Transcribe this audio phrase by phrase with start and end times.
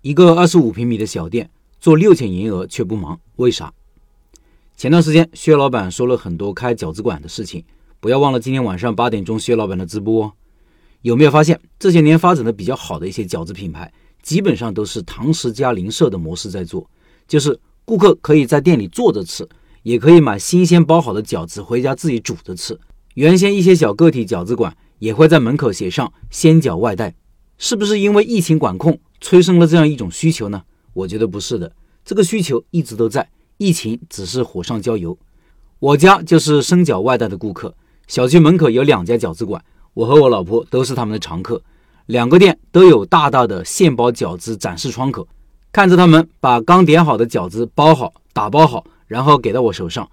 [0.00, 1.50] 一个二十五平米的小店
[1.80, 3.72] 做六千营业额却不忙，为啥？
[4.76, 7.64] 前段时间薛老板说了很多开饺子馆的事情，
[7.98, 10.32] 不要忘了今天晚上八点钟薛老板的直播哦。
[11.02, 13.92] 有没有发现这些年发展的比较好的一些饺子品牌，
[14.22, 16.88] 基本上都是堂食加零售的模式在做，
[17.26, 19.48] 就是顾客可以在店里坐着吃，
[19.82, 22.78] 也可以买新鲜包好的饺子回家自己煮着吃。
[23.14, 27.16] 原先一些小个体饺子馆也会在门口写上“鲜饺外带”，
[27.58, 29.00] 是不是因为疫情管控？
[29.20, 30.62] 催生了这样一种需求呢？
[30.94, 31.72] 我觉得不是的，
[32.04, 35.16] 这个需求一直都在，疫情只是火上浇油。
[35.78, 37.74] 我家就是生饺外带的顾客，
[38.08, 39.62] 小区门口有两家饺子馆，
[39.94, 41.62] 我和我老婆都是他们的常客。
[42.06, 45.28] 两个店都有大大的现包饺子展示窗口，
[45.70, 50.10] 看着他们把刚点好的饺子包好、打包好，然后给到我手上。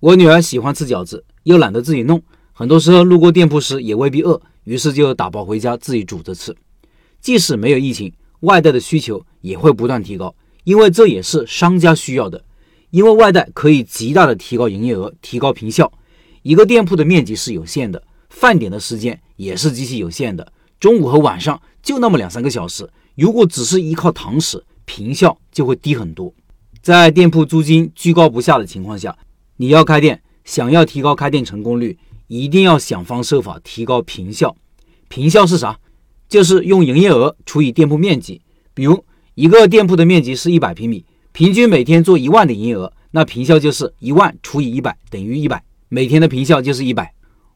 [0.00, 6.54] 我女儿喜欢吃饺子，又懒得自己弄，很多时候路过店铺时也未必饿，于是就打包回家自己煮着吃。
[7.20, 8.12] 即使没有疫情。
[8.40, 12.44] 外带的需求也会不断提高，因为这也是商家需要的。
[12.90, 15.92] 因为外带可以极大的提高营业额，提高平效。
[16.42, 22.88] 一个店铺的面积是有限的，饭点的时间也是极其有限的，中午和晚上就那么两三个小时。
[23.16, 26.32] 如果只是依靠堂食，平效就会低很多。
[26.80, 29.18] 在店铺租金居高不下的情况下，
[29.56, 34.56] 你要开店，想要提高开店成功率，一定要想方设法提高平效。
[35.08, 35.78] 平效是啥？
[36.28, 38.40] 就是用营业额除以店铺面积，
[38.74, 47.12] 比如一个店铺的面积是一百平米，平均每天做一万的营业额，那平效就是一万除以一百等于一百，每天的平效就是一百。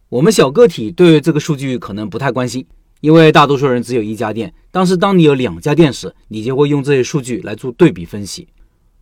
[0.08, 2.66] 我们小个体对这个数据可能不太关心，
[3.00, 4.52] 因为大多数人只有一家店。
[4.70, 8.48] 但是当你有两家店时，你就会用这些数据来做对比分析。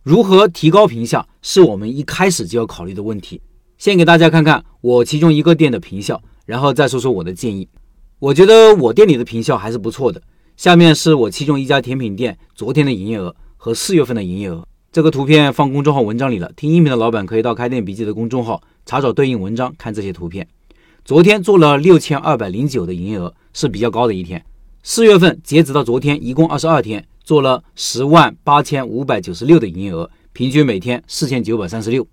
[0.03, 3.41] 如何提高平效，是我们一开始就要考虑的问题。
[3.77, 7.67] 先给大家看看我其中一个店的平效，然后再说说我的建议。
[8.19, 10.21] 我觉得我店里的评效还是不错的。
[10.57, 14.67] 下面是我其中一家甜品店昨天的营业额和四月份的营业额。
[14.91, 20.45] 这个图片放公众号文章里了，听音频的老板可以到开店笔记的公众号查找对应文章看这些图片。
[21.05, 24.43] 昨天做了六千二百零九的营业额，是比较高的一天。
[24.83, 32.05] 四月份截止到昨天一共二十二天，做了十万八千五百九十六的营业额，平均每天四千九百三十六。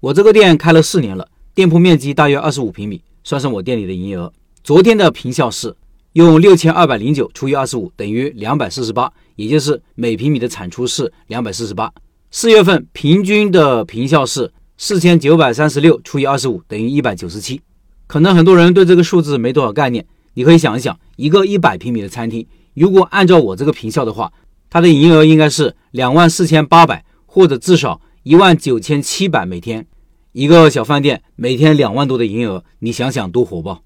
[0.00, 4.32] 我这个店开了四年了，店铺面积大约二十五平米，算是我店里的营业额。
[4.66, 5.76] 昨天的平效是
[6.14, 11.88] 用六千二百零九除以二十五等于两百四十八，也就是每平米的产出是两百四十八。
[12.32, 17.60] 四月份平均的平效是四千九百三十六除以二十五等于一百九十七。
[18.08, 20.04] 可能很多人对这个数字没多少概念，
[20.34, 22.44] 你可以想一想，一个一百平米的餐厅，
[22.74, 24.32] 如果按照我这个平效的话，
[24.68, 29.86] 它的营业额应该是两万四千八百，或者至少一万九千七百每天。
[30.32, 33.84] 一个小饭店每天两万多的营业额，你想想多火爆！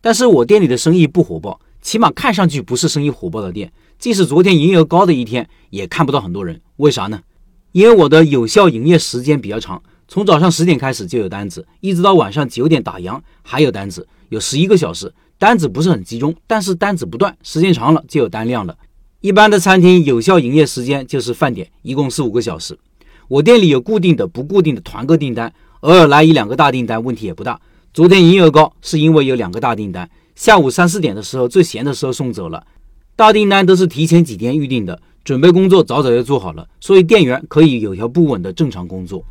[0.00, 3.72] 但是我店里的生意不火爆，起码看上去不是生意火爆的店。
[3.98, 6.60] 即使昨天营业额高的一天，也看不到很多人。
[6.76, 7.20] 为啥呢？
[7.72, 15.12] 因为我的有效营业时间比较长，从早上十点开始就有单子，一直到晚上九点打烊还有单子，有十一个小时。
[15.38, 18.76] 单子不是很集中，但是单子不断，时间长了就有单量了。
[19.20, 22.78] 一般的餐厅有效营业时间就是饭点，一共四五个小时。
[23.28, 27.60] 我店里有固定的、不固定的团购订单，偶尔来一两个大订单，问题也不大。
[27.92, 32.64] 昨天营业额高，是因为有两个大订单，下午三四点的时候最闲的时候送走了。
[33.16, 39.24] 大订单都是提前几天预定的，准备工作早早就做好了，所以店员可以有条不紊的正常工作。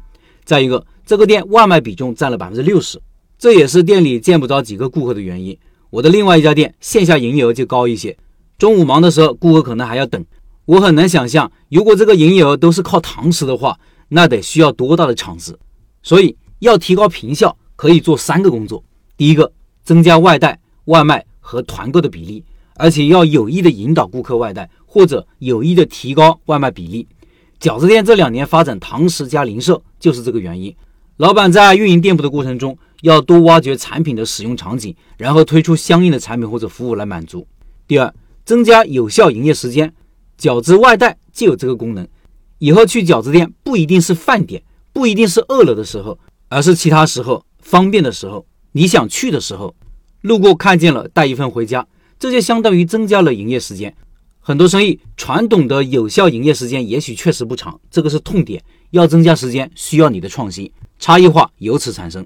[0.44, 3.02] 再一个，这个店外卖比重占了百分之六十，
[3.38, 5.58] 这也是店里见不着几个顾客的原因。
[5.90, 8.18] 我的另外一家店线下营业额就高一些，
[8.58, 10.22] 中午忙的时候顾客可能还要等。
[10.66, 15.58] 我很难想象，如果这个营业额都是靠堂食的话，那得需要多大的场子。
[16.03, 17.56] 所以要提高平效。
[17.79, 18.84] 可以做三个工作，
[19.16, 19.50] 第一个，
[19.85, 22.44] 增加外带、外卖和团购的比例，
[22.75, 27.07] 而且要有意的引导顾客外带，或者有意的提高外卖比例。
[27.57, 30.75] 饺子店这两年发展堂食加零售，就是这个原因。
[31.16, 37.47] 老板在运营店铺的过程中，要多挖掘产品的使用场景，然后推出相应的产品或者服务来满足。
[37.88, 38.13] 第二，
[38.44, 39.94] 增加有效营业时间，
[40.38, 42.06] 饺子外带就有这个功能。
[42.58, 44.61] 以后去饺子店不一定是饭点，
[44.91, 47.41] 不一定是饿了的时候，而是其他时候。
[47.69, 49.75] 方便的时候，你想去的时候，
[50.21, 51.85] 路过看见了，带一份回家，
[52.17, 53.95] 这就相当于增加了营业时间。
[54.39, 58.59] 很多生意传统的有效营业时间也许确实不长，这个是痛点。
[58.89, 62.25] 要增加时间，需要你的创新，差异化由此产生。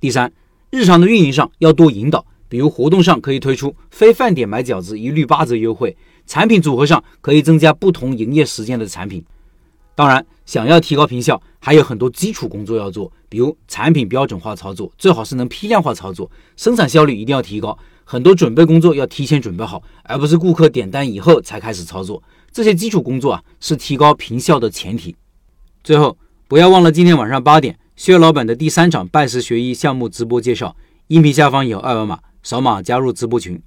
[0.00, 0.32] 第三，
[0.70, 5.94] 日常的运营上要多引导，比如活动上可以推出非饭点买饺子一律八折优惠，
[6.26, 9.22] 产品组合上可以增加不同营业时间的产品。
[9.94, 22.20] 当然，想要提高评效，还有很多基础工作要做，比如产品标准化操作，最好是能批量化操作；生产效率一定要提高，很多准备工作要提前准备好，而不是顾客点单以后才开始操作。
[22.50, 25.14] 这些基础工作啊，是提高评效的前提。
[25.84, 26.18] 最后，
[26.48, 30.74] 不要忘了今天晚上八点，薛老板的第三场拜师学艺项目直播介绍，
[31.06, 33.62] 音频下方有二维码，扫码加入直播群。